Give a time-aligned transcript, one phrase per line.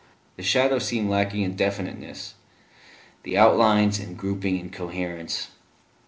[0.35, 2.33] The shadows seemed lacking in definiteness,
[3.21, 5.49] the outlines and grouping in coherence.